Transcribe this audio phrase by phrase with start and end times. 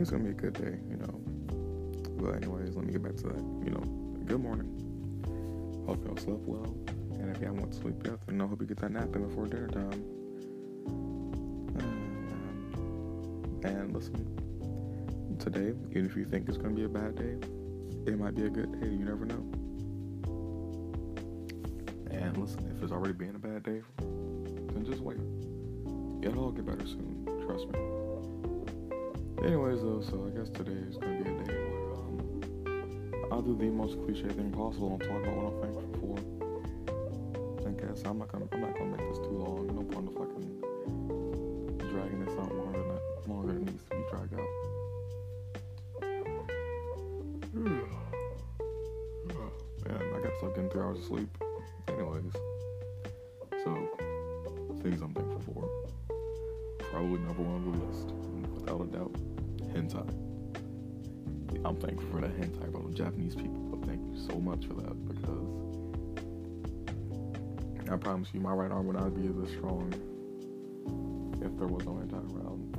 [0.00, 1.20] today's gonna be a good day, you know.
[2.16, 3.36] But anyways, let me get back to that.
[3.36, 3.80] You know,
[4.24, 5.84] good morning.
[5.86, 6.74] Hope y'all slept well.
[7.18, 9.28] And if y'all want to sleep yet, then I hope you get that nap in
[9.28, 10.02] before dinner time.
[13.62, 14.24] Uh, and listen,
[15.38, 17.36] today, even if you think it's gonna be a bad day,
[18.10, 18.86] it might be a good day.
[18.86, 19.44] You never know.
[22.10, 25.18] And listen, if it's already been a bad day, then just wait.
[26.22, 27.26] It'll all get better soon.
[27.46, 27.99] Trust me.
[29.42, 33.56] Anyways, though, so I guess today is gonna be a day where um, I'll do
[33.56, 36.16] the most cliche thing possible and talk about what I'm thankful for.
[37.66, 39.66] I guess I'm not gonna I'm not gonna make this too long.
[39.68, 40.60] No point of fucking
[41.90, 44.50] dragging this out longer than it, longer than it needs to be dragged out.
[49.88, 51.28] Man, I got stuck in three hours of sleep.
[51.88, 52.32] Anyways,
[53.64, 53.88] so
[54.82, 55.64] things I'm thankful for.
[56.90, 58.12] Probably number one on the list,
[58.60, 59.14] without a doubt,
[59.80, 60.08] hentai.
[61.64, 65.08] I'm thankful for that hentai the Japanese people, but thank you so much for that
[65.08, 65.60] because
[67.90, 69.92] I promise you, my right arm would not be this strong
[71.42, 72.76] if there was no hentai around.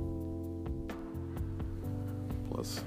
[2.50, 2.82] Plus,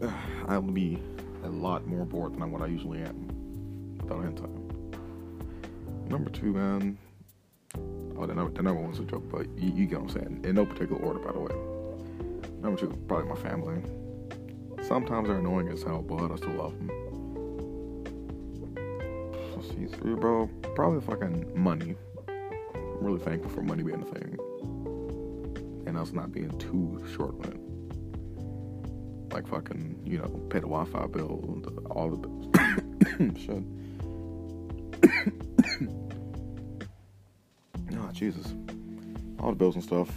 [0.48, 1.02] I would be
[1.44, 4.50] a lot more bored than what I usually am without hentai.
[6.08, 6.98] Number two, man.
[8.18, 10.40] Oh, the number, the number one's a joke, but you, you get what I'm saying.
[10.44, 11.75] In no particular order, by the way.
[12.60, 13.82] Number two, probably my family.
[14.86, 16.90] Sometimes they're annoying as hell, but I still love them.
[19.62, 20.48] See three, bro.
[20.74, 21.96] Probably fucking money.
[22.28, 24.38] I'm really thankful for money being a thing,
[25.86, 27.56] and us not being too short it.
[29.32, 32.46] Like fucking, you know, pay the Wi-Fi bill, the, all the bills.
[33.42, 33.64] Shit.
[37.98, 38.54] oh, Jesus.
[39.40, 40.10] All the bills and stuff.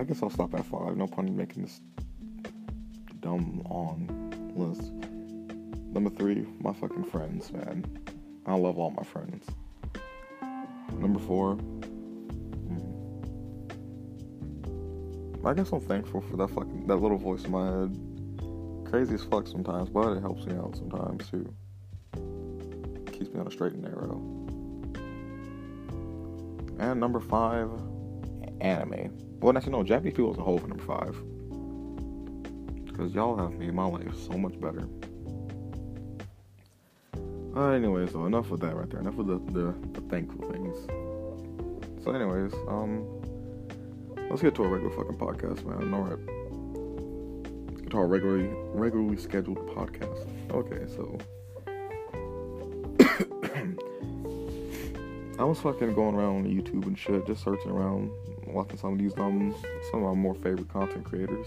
[0.00, 0.96] I guess I'll stop at five.
[0.96, 1.82] No point in making this
[3.20, 4.08] dumb long
[4.56, 4.92] list.
[5.92, 7.84] Number three, my fucking friends, man.
[8.46, 9.44] I love all my friends.
[10.94, 11.56] Number four,
[12.66, 12.80] mm,
[15.44, 17.94] I guess I'm thankful for that fucking that little voice in my head.
[18.90, 21.44] Crazy as fuck sometimes, but it helps me out sometimes too.
[23.12, 24.22] Keeps me on a straight and narrow.
[26.78, 27.68] And number five,
[28.60, 29.38] anime.
[29.40, 31.16] Well, actually, no, Japanese people as a whole for number five.
[32.86, 34.86] Because y'all have made my life so much better.
[37.56, 39.00] Uh, anyways, so enough with that right there.
[39.00, 40.76] Enough with the, the, the thankful things.
[42.04, 43.06] So, anyways, um,
[44.30, 45.92] let's get to a regular fucking podcast, man.
[45.92, 47.70] All right.
[47.70, 50.26] Let's get to our regularly regularly scheduled podcast.
[50.52, 51.18] Okay, so
[55.40, 58.10] I was fucking going around on YouTube and shit, just searching around,
[58.46, 59.54] watching some of these um
[59.90, 61.46] some of my more favorite content creators.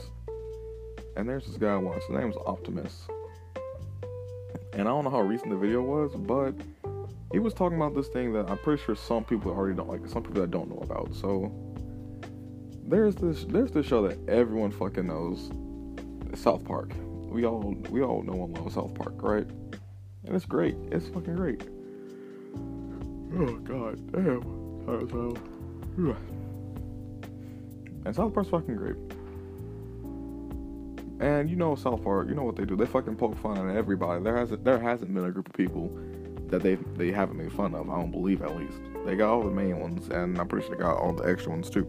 [1.16, 2.08] And there's this guy I watched.
[2.08, 3.08] His name's Optimus.
[4.74, 6.56] And I don't know how recent the video was, but
[7.31, 10.08] he was talking about this thing that I'm pretty sure some people already don't like,
[10.08, 11.14] some people that don't know about.
[11.14, 11.52] So
[12.88, 15.52] there's this there's this show that everyone fucking knows,
[16.34, 16.94] South Park.
[17.30, 19.48] We all we all know and love South Park, right?
[20.25, 20.78] And it's great.
[20.92, 21.70] It's fucking great.
[23.35, 24.41] Oh god, damn.
[24.85, 25.38] Tired as hell.
[28.05, 28.95] And South Park's fucking great.
[31.19, 32.75] And you know South Park, you know what they do.
[32.75, 34.21] They fucking poke fun at everybody.
[34.23, 35.89] There hasn't there hasn't been a group of people
[36.47, 37.89] that they they haven't made fun of.
[37.89, 38.77] I don't believe at least.
[39.05, 41.51] They got all the main ones, and I'm pretty sure they got all the extra
[41.51, 41.85] ones too.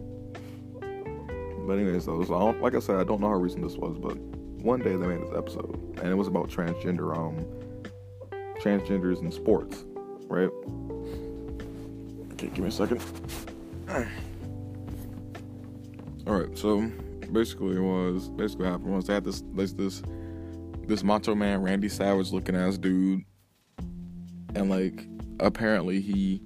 [1.67, 3.97] But anyways, though, so I like I said, I don't know how recent this was,
[3.97, 7.45] but one day they made this episode, and it was about transgender um
[8.61, 9.83] transgenders in sports,
[10.27, 10.49] right?
[12.45, 13.01] Okay, give me a second.
[16.27, 16.81] All right, so
[17.31, 20.03] basically, it was basically what happened was they had this this this
[20.87, 23.23] this Macho Man Randy Savage looking ass dude,
[24.53, 25.07] and like
[25.39, 26.41] apparently he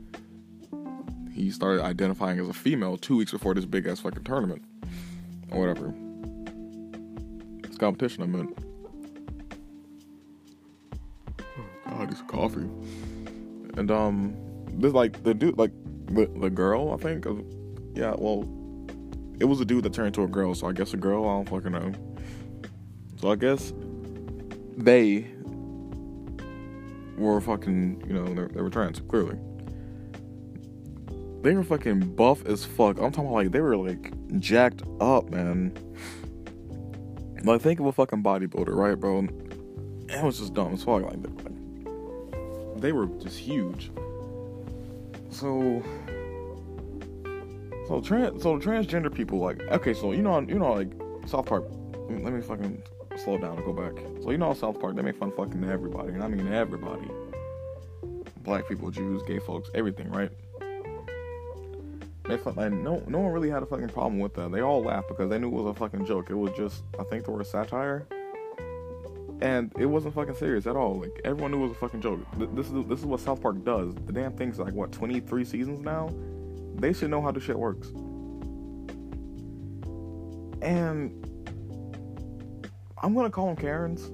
[1.34, 4.63] he started identifying as a female two weeks before this big ass fucking tournament
[5.52, 5.94] or whatever.
[7.68, 8.57] This competition, I meant.
[11.57, 12.69] Oh God, this coffee.
[13.78, 14.36] And um,
[14.74, 15.72] this like the dude, like
[16.12, 17.26] the the girl, I think.
[17.96, 18.48] Yeah, well,
[19.40, 21.24] it was a dude that turned into a girl, so I guess a girl.
[21.28, 21.92] I don't fucking know.
[23.18, 23.74] So I guess
[24.78, 25.28] they
[27.18, 29.38] were fucking, you know, they, were trans, clearly.
[31.42, 32.98] They were fucking buff as fuck.
[32.98, 35.74] I'm talking about like they were like jacked up, man.
[37.44, 39.28] Like think of a fucking bodybuilder, right, bro?
[40.10, 41.04] It was just dumb as fuck.
[41.04, 43.92] Like, they- like they were just huge.
[45.30, 45.84] So,
[47.90, 50.92] so trans, so transgender people like okay, so you know, you know, like
[51.26, 51.66] South Park
[52.10, 52.82] let me fucking
[53.18, 53.94] slow down and go back.
[54.22, 57.10] So you know South Park, they make fun fucking everybody, and I mean everybody.
[58.44, 60.32] Black people, Jews, gay folks, everything, right?
[62.26, 64.52] They felt like no no one really had a fucking problem with that.
[64.52, 66.30] They all laughed because they knew it was a fucking joke.
[66.30, 68.06] It was just I think the word satire.
[69.42, 71.00] And it wasn't fucking serious at all.
[71.00, 72.20] Like everyone knew it was a fucking joke.
[72.54, 73.96] This is this is what South Park does.
[74.06, 76.10] The damn thing's like what 23 seasons now.
[76.80, 77.90] They should know how the shit works.
[80.62, 81.12] And
[83.02, 84.12] I'm gonna call them Karens.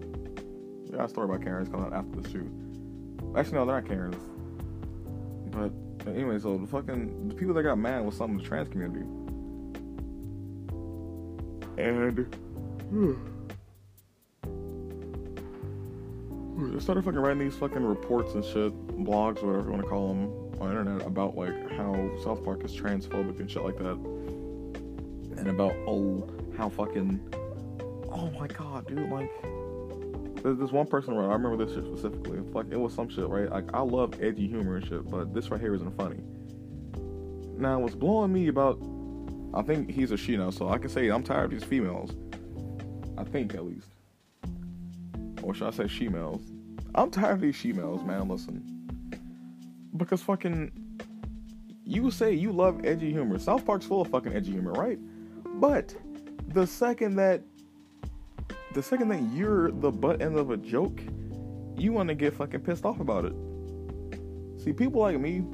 [0.86, 2.50] Yeah, got a story about Karens coming out after the too.
[3.36, 4.16] Actually, no, they're not Karens.
[5.52, 5.72] But
[6.08, 9.06] anyway, so the fucking the people that got mad was some of the trans community,
[11.78, 12.18] and
[12.90, 13.14] hmm.
[16.74, 18.74] they started fucking writing these fucking reports and shit,
[19.04, 22.64] blogs whatever you want to call them on the internet about like how South Park
[22.64, 23.98] is transphobic and shit like that,
[25.38, 27.20] and about oh how fucking
[28.12, 29.32] oh my god, dude, like
[30.42, 31.26] there's this one person right.
[31.26, 32.40] I remember this shit specifically.
[32.40, 33.50] Like it was some shit, right?
[33.50, 36.20] Like I love edgy humor and shit, but this right here isn't funny.
[37.58, 38.80] Now, what's blowing me about,
[39.54, 42.12] I think he's a she now, so I can say I'm tired of these females.
[43.18, 43.88] I think at least,
[45.42, 46.42] or should I say she males?
[46.94, 48.28] I'm tired of these she males, man.
[48.28, 48.75] Listen,
[49.98, 50.72] because fucking,
[51.84, 53.40] you say you love edgy humor.
[53.40, 55.00] South Park's full of fucking edgy humor, right?
[55.60, 55.96] But
[56.50, 57.42] the second that
[58.74, 61.02] the second that you're the butt end of a joke,
[61.78, 63.34] you want to get fucking pissed off about it.
[64.62, 65.46] See, people like me,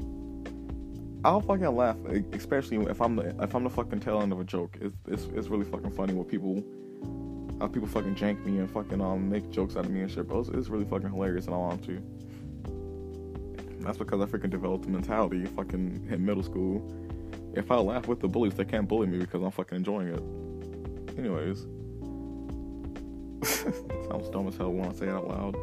[1.24, 1.98] I'll fucking laugh,
[2.34, 4.78] especially if I'm the if I'm the fucking tail end of a joke.
[4.82, 6.64] It's it's, it's really fucking funny when people
[7.60, 10.28] how people fucking jank me and fucking um make jokes out of me and shit,
[10.28, 10.40] bro.
[10.40, 12.02] It's, it's really fucking hilarious and I want to.
[13.82, 16.82] That's because I freaking developed a mentality fucking in middle school.
[17.54, 21.18] If I laugh with the bullies, they can't bully me because I'm fucking enjoying it.
[21.18, 21.66] Anyways.
[24.08, 25.56] Sounds dumb as hell when I say it out loud.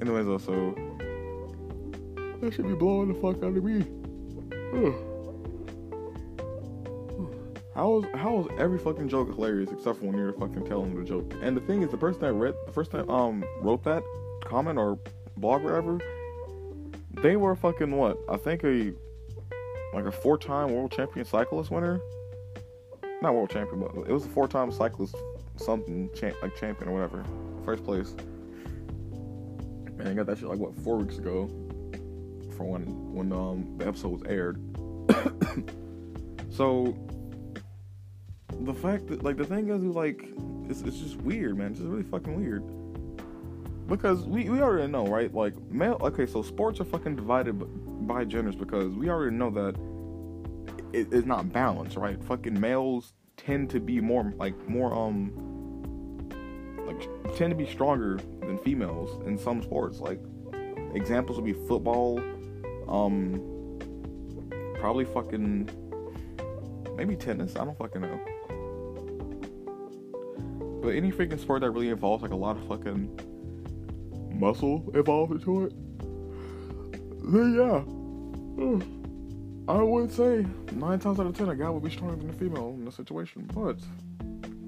[0.00, 0.74] Anyways, also,
[2.40, 3.84] that should be blowing the fuck out of me.
[7.74, 11.04] How is how is every fucking joke hilarious except for when you're fucking telling the
[11.04, 11.34] joke?
[11.42, 14.02] And the thing is, the person that read the first time um wrote that
[14.46, 14.98] comment or
[15.36, 15.98] blog or whatever,
[17.22, 18.18] they were fucking what?
[18.28, 18.92] I think a
[19.94, 22.00] like a four-time world champion cyclist winner.
[23.22, 25.16] Not world champion, but it was a four-time cyclist
[25.56, 27.24] something champ, like champion or whatever,
[27.64, 28.14] first place.
[29.96, 31.46] Man, I got that shit like what four weeks ago,
[32.56, 32.82] for when
[33.14, 34.60] when um the episode was aired.
[36.50, 36.96] so
[38.60, 40.28] the fact that like the thing is like
[40.68, 41.70] it's it's just weird, man.
[41.70, 42.62] It's just really fucking weird.
[43.88, 45.32] Because we, we already know, right?
[45.32, 47.52] Like male okay, so sports are fucking divided
[48.06, 49.76] by genders because we already know that
[50.92, 52.22] it is not balanced, right?
[52.24, 55.32] Fucking males tend to be more like more um
[56.86, 60.00] like tend to be stronger than females in some sports.
[60.00, 60.20] Like
[60.94, 62.20] examples would be football,
[62.88, 63.40] um
[64.80, 65.68] probably fucking
[66.96, 68.20] maybe tennis, I don't fucking know.
[70.82, 73.18] But any freaking sport that really involves like a lot of fucking
[74.36, 75.72] muscle involved into it,
[77.32, 77.82] then yeah.
[79.68, 82.32] I would say nine times out of ten, a guy would be stronger than a
[82.32, 83.50] female in a situation.
[83.52, 83.78] But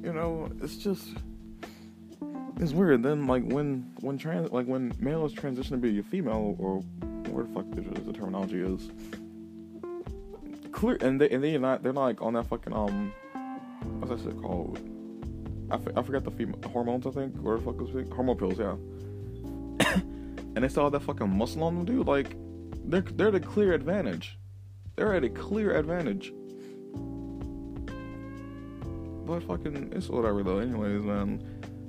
[0.02, 1.08] you know, it's just
[2.60, 3.02] it's weird.
[3.02, 6.80] Then like when when trans like when males transition to be a female or
[7.30, 8.90] where the fuck the, the terminology is
[10.72, 13.12] clear, and they and they're not they're not like on that fucking um
[14.00, 14.78] what's that shit called?
[15.70, 17.06] I, f- I forgot the female hormones.
[17.06, 18.12] I think where the fuck was it?
[18.12, 18.58] hormone pills.
[18.58, 18.74] Yeah.
[19.96, 22.06] and they have that fucking muscle on them, dude.
[22.06, 22.36] Like
[22.84, 24.38] they're they're the clear advantage.
[24.96, 26.32] They're at a clear advantage.
[29.28, 30.58] But fucking, it's whatever though.
[30.58, 31.46] Anyways, man,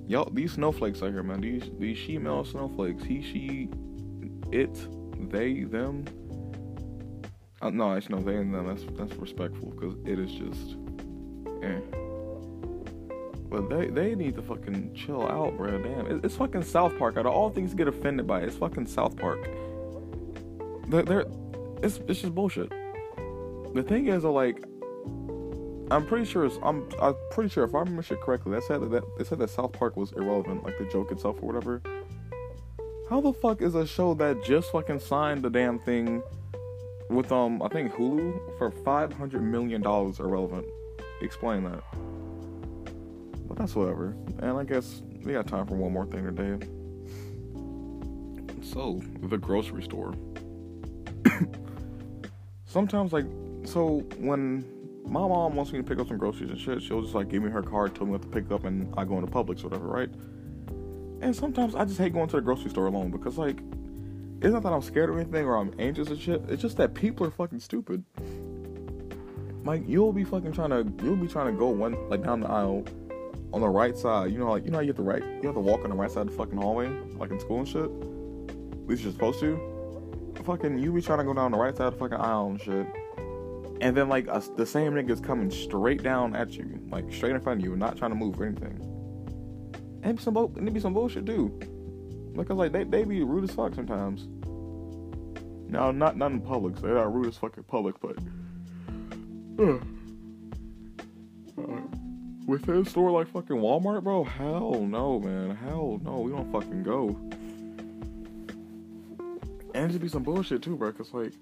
[0.07, 1.41] y'all, these snowflakes out here, man.
[1.41, 3.03] These these she-male snowflakes.
[3.03, 3.69] He, she,
[4.51, 4.77] it,
[5.31, 6.05] they, them.
[7.61, 8.67] Uh, no, actually, no, they and them.
[8.67, 10.75] That's that's respectful because it is just,
[11.63, 11.79] eh.
[13.49, 15.77] But they they need to fucking chill out, bro.
[15.81, 17.17] Damn, it's fucking South Park.
[17.17, 19.39] Out of all things get offended by, it's fucking South Park.
[20.87, 21.25] They're, they're
[21.81, 22.71] it's it's just bullshit
[23.73, 24.63] the thing is, like,
[25.91, 29.03] I'm pretty sure I'm I'm pretty sure if I remember shit correctly, that said that
[29.17, 31.81] they said that South Park was irrelevant, like the joke itself or whatever.
[33.09, 36.21] How the fuck is a show that just fucking signed the damn thing
[37.09, 40.67] with um I think Hulu for five hundred million dollars irrelevant?
[41.21, 41.83] Explain that.
[43.59, 44.15] That's whatever.
[44.39, 46.65] And I guess we got time for one more thing today.
[48.63, 50.13] So the grocery store.
[52.65, 53.25] Sometimes like
[53.65, 54.63] so when
[55.05, 56.81] my mom wants me to pick up some groceries and shit.
[56.81, 59.03] She'll just like give me her card, tell me what to pick up, and I
[59.03, 60.09] go into Publix or whatever, right?
[61.21, 63.59] And sometimes I just hate going to the grocery store alone because like
[64.41, 66.43] it's not that I'm scared or anything or I'm anxious and shit.
[66.47, 68.05] It's just that people are fucking stupid.
[69.65, 72.47] Like you'll be fucking trying to you'll be trying to go one like down the
[72.47, 72.85] aisle
[73.53, 74.31] on the right side.
[74.31, 75.95] You know, like you know, you have to right you have to walk on the
[75.95, 76.87] right side of the fucking hallway,
[77.17, 77.83] like in school and shit.
[77.83, 79.59] At least you're supposed to.
[80.43, 82.61] Fucking you be trying to go down the right side of the fucking aisle and
[82.61, 82.87] shit.
[83.81, 87.41] And then like a, the same nigga's coming straight down at you, like straight in
[87.41, 88.85] front of you, not trying to move or anything.
[90.03, 91.57] And be some and it be some bullshit too.
[92.35, 94.27] Like, Because like they, they be rude as fuck sometimes.
[95.69, 96.77] No, not not in public.
[96.77, 98.17] So They're not rude as fuck in public, but
[99.59, 99.77] uh,
[102.45, 104.23] within store like fucking Walmart, bro.
[104.23, 105.55] Hell no, man.
[105.55, 106.19] Hell no.
[106.19, 107.15] We don't fucking go.
[109.75, 110.91] And it just be some bullshit too, bro.
[110.91, 111.33] Cause like,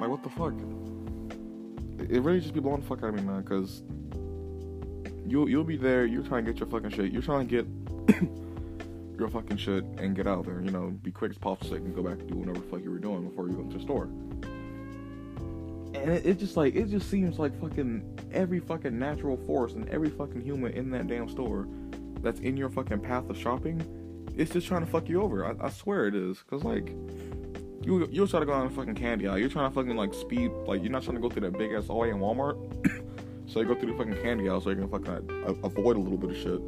[0.00, 0.54] like what the fuck?
[2.10, 3.42] It really just be blowing the fuck out of me, man.
[3.44, 3.82] Cause
[5.26, 6.06] you'll you'll be there.
[6.06, 7.12] You're trying to get your fucking shit.
[7.12, 8.18] You're trying to get
[9.18, 10.62] your fucking shit and get out there.
[10.62, 12.90] You know, be quick as possible can go back and do whatever the fuck you
[12.90, 14.04] were doing before you went to the store.
[15.94, 19.88] And it, it just like it just seems like fucking every fucking natural force and
[19.88, 21.66] every fucking human in that damn store
[22.20, 23.82] that's in your fucking path of shopping,
[24.36, 25.44] it's just trying to fuck you over.
[25.44, 26.42] I, I swear it is.
[26.42, 26.94] Cause like
[27.82, 29.38] you you'll try to go on a fucking candy aisle.
[29.38, 31.72] You're trying to fucking like speed like you're not trying to go through that big
[31.72, 32.56] ass hallway in Walmart.
[33.46, 36.00] so you go through the fucking candy aisle so you can fucking uh, avoid a
[36.00, 36.60] little bit of shit.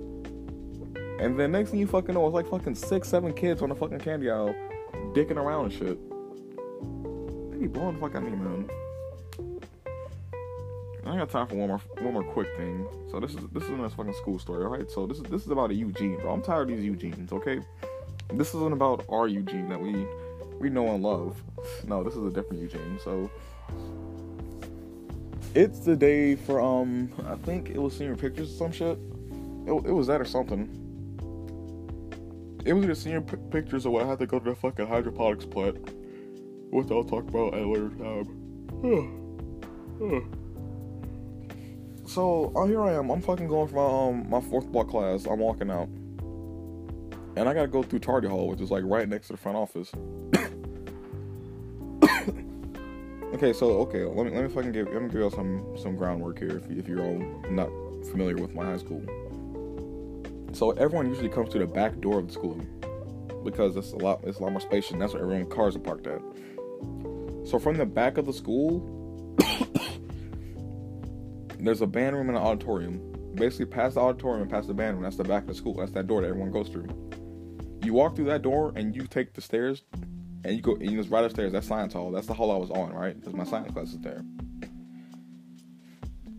[1.21, 3.75] And then next thing you fucking know, it's like fucking six, seven kids on the
[3.75, 4.55] fucking candy aisle,
[5.13, 5.99] dicking around and shit.
[7.53, 8.71] They be blowing the fuck out of me, man.
[11.11, 12.87] I got time for one more one more quick thing.
[13.11, 14.91] So this is this is a nice fucking school story, alright?
[14.91, 16.33] So this is this is about a Eugene, bro.
[16.33, 17.61] I'm tired of these Eugenes, okay?
[18.33, 20.07] This isn't about our Eugene that we
[20.61, 21.43] we know and love.
[21.85, 22.99] No, this is a different Eugene.
[23.03, 23.31] So
[25.55, 28.99] it's the day for um I think it was senior pictures or some shit.
[29.67, 30.77] It, it was that or something.
[32.65, 34.87] It was either senior p- pictures or what I had to go to the fucking
[34.87, 35.77] hydroponics plant,
[36.71, 40.37] which I'll talk about at a later time.
[42.11, 43.09] So oh, here I am.
[43.11, 45.27] I'm fucking going for my um my fourth block class.
[45.27, 45.89] I'm walking out,
[47.37, 49.57] and I gotta go through Tardy Hall, which is like right next to the front
[49.57, 49.93] office.
[53.35, 55.95] okay, so okay, let me let me fucking give let me give y'all some some
[55.95, 57.69] groundwork here if, if you're all not
[58.11, 59.05] familiar with my high school.
[60.53, 62.61] So everyone usually comes to the back door of the school
[63.45, 65.81] because it's a lot it's a lot more spacious and that's where everyone cars are
[65.81, 66.21] parked at.
[67.45, 68.99] So from the back of the school
[71.65, 73.01] there's a band room and an auditorium.
[73.35, 75.75] Basically past the auditorium and past the band room, that's the back of the school.
[75.75, 76.89] That's that door that everyone goes through.
[77.83, 79.83] You walk through that door and you take the stairs
[80.45, 82.11] and you go and just right upstairs, that's science hall.
[82.11, 83.19] That's the hall I was on, right?
[83.19, 84.25] Because my science class is there.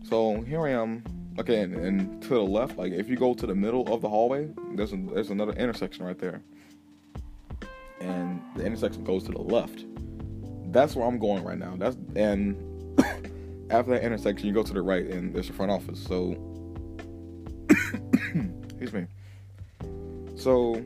[0.04, 1.02] So here I am
[1.38, 4.08] Okay, and, and, to the left, like if you go to the middle of the
[4.08, 6.42] hallway, there's a, there's another intersection right there,
[8.00, 9.86] and the intersection goes to the left.
[10.72, 11.74] That's where I'm going right now.
[11.78, 12.56] That's and
[13.70, 16.02] after that intersection, you go to the right, and there's the front office.
[16.02, 16.36] So,
[17.70, 19.06] excuse me.
[20.36, 20.84] So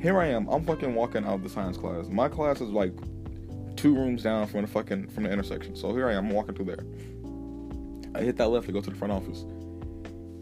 [0.00, 0.48] here I am.
[0.48, 2.08] I'm fucking walking out of the science class.
[2.08, 2.92] My class is like
[3.76, 5.76] two rooms down from the fucking from the intersection.
[5.76, 6.30] So here I am.
[6.30, 6.84] Walking through there.
[8.14, 9.44] I hit that left to go to the front office.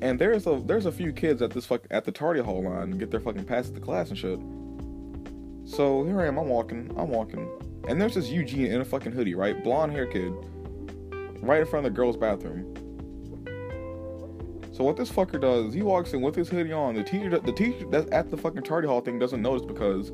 [0.02, 2.92] And there's a there's a few kids at this fuck at the tardy hall line
[2.92, 4.38] get their fucking passes to class and shit.
[5.64, 7.49] So here I am, I'm walking, I'm walking,
[7.88, 9.64] and there's this Eugene in a fucking hoodie, right?
[9.64, 10.33] Blonde hair kid,
[11.46, 12.74] right in front of the girls' bathroom.
[14.72, 16.94] So what this fucker does, he walks in with his hoodie on.
[16.94, 20.12] The teacher, the teacher that's at the fucking tardy hall thing doesn't notice because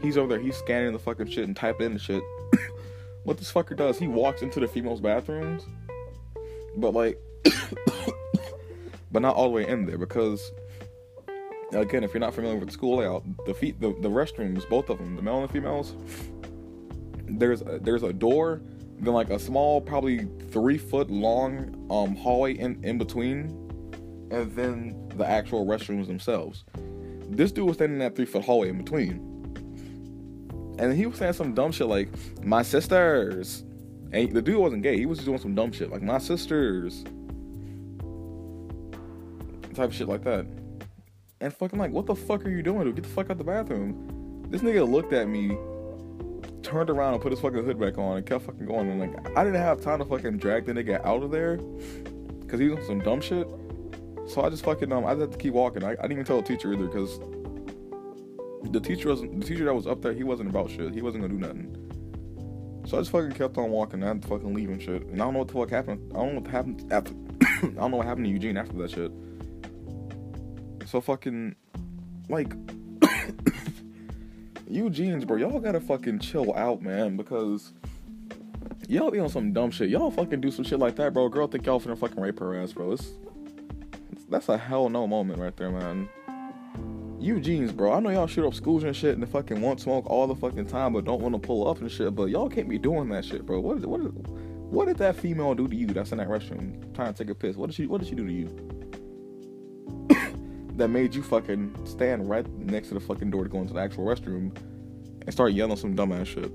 [0.00, 2.22] he's over there, he's scanning the fucking shit and typing in the shit.
[3.24, 5.66] what this fucker does, he walks into the females' bathrooms
[6.76, 7.20] but like,
[9.10, 10.52] but not all the way in there because
[11.72, 14.90] again, if you're not familiar with the school layout, the feet, the, the restrooms, both
[14.90, 15.94] of them, the male and the females,
[17.26, 18.60] there's a, there's a door,
[19.00, 23.44] then like a small, probably three foot long um hallway in in between,
[24.30, 26.64] and then the actual restrooms themselves.
[27.28, 29.32] This dude was standing in that three foot hallway in between.
[30.78, 32.08] And he was saying some dumb shit like,
[32.42, 33.64] my sisters,
[34.12, 34.98] and the dude wasn't gay.
[34.98, 37.02] He was just doing some dumb shit, like my sisters,
[39.74, 40.46] type of shit like that.
[41.40, 42.96] And fucking like, what the fuck are you doing, dude?
[42.96, 44.46] Get the fuck out the bathroom.
[44.48, 45.56] This nigga looked at me,
[46.66, 48.90] turned around and put his fucking hood back on and kept fucking going.
[48.90, 51.56] And like, I didn't have time to fucking drag the nigga out of there
[52.40, 53.46] because he was on some dumb shit.
[54.28, 55.84] So I just fucking um, I had to keep walking.
[55.84, 57.20] I, I didn't even tell the teacher either because
[58.72, 60.12] the teacher wasn't the teacher that was up there.
[60.12, 60.92] He wasn't about shit.
[60.92, 62.82] He wasn't gonna do nothing.
[62.86, 64.02] So I just fucking kept on walking.
[64.02, 65.02] I had to fucking leave and shit.
[65.06, 66.10] And I don't know what the fuck happened.
[66.12, 67.12] I don't know what happened after.
[67.42, 69.12] I don't know what happened to Eugene after that shit.
[70.88, 71.56] So fucking,
[72.28, 72.52] like,
[74.68, 75.36] Eugene's, bro.
[75.36, 77.72] Y'all gotta fucking chill out, man, because
[78.88, 79.88] y'all be on some dumb shit.
[79.90, 81.28] Y'all fucking do some shit like that, bro.
[81.28, 82.92] Girl think y'all finna fucking rape her ass, bro.
[82.92, 83.12] It's,
[84.12, 86.08] it's that's a hell no moment right there, man.
[87.20, 87.92] Eugene's, bro.
[87.92, 90.34] I know y'all shoot up schools and shit and the fucking want smoke all the
[90.34, 92.14] fucking time, but don't want to pull up and shit.
[92.14, 93.60] But y'all can't be doing that shit, bro.
[93.60, 95.86] What, what, what did that female do to you?
[95.86, 97.56] That's in that restroom trying to take a piss.
[97.56, 98.75] What did she, what did she do to you?
[100.76, 103.80] That made you fucking stand right next to the fucking door to go into the
[103.80, 104.56] actual restroom
[105.22, 106.52] and start yelling some dumbass shit.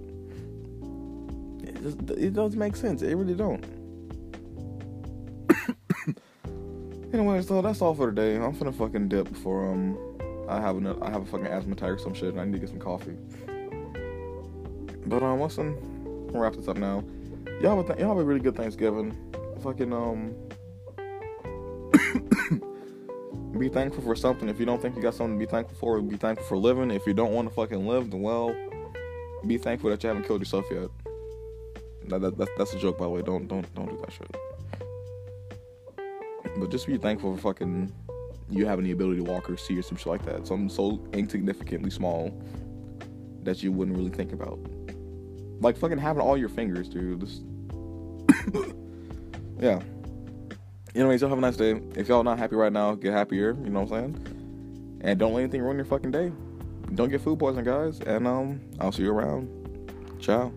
[1.68, 3.02] It, just, it doesn't make sense.
[3.02, 3.64] It really don't.
[7.14, 8.36] anyway, so that's all for today.
[8.36, 9.98] I'm finna fucking dip before um
[10.48, 12.54] I have an I have a fucking asthma attack or some shit, and I need
[12.54, 13.16] to get some coffee.
[15.06, 15.76] But um, listen,
[16.32, 17.04] we'll wrap this up now.
[17.62, 19.16] Y'all have a th- y'all have a really good Thanksgiving.
[19.64, 20.36] Fucking um,
[23.62, 24.50] be thankful for something.
[24.50, 26.90] If you don't think you got something to be thankful for, be thankful for living.
[26.90, 28.56] If you don't want to fucking live, then well,
[29.46, 30.90] be thankful that you haven't killed yourself yet.
[32.08, 33.22] That, that, that, that's a joke, by the way.
[33.22, 34.36] Don't don't don't do that shit.
[36.58, 37.94] But just be thankful for fucking
[38.50, 40.48] you having the ability to walk or see or some shit like that.
[40.48, 42.36] Something so insignificantly small
[43.44, 44.60] that you wouldn't really think about.
[45.62, 47.22] Like fucking having all your fingers, dude.
[47.22, 47.42] This...
[49.60, 49.82] yeah.
[50.94, 51.82] Anyways, y'all have a nice day.
[51.96, 53.56] If y'all not happy right now, get happier.
[53.64, 55.00] You know what I'm saying?
[55.02, 56.32] And don't let anything ruin your fucking day.
[56.96, 58.02] Don't get food poisoning, guys.
[58.02, 59.48] And um, I'll see you around.
[60.20, 60.52] Ciao.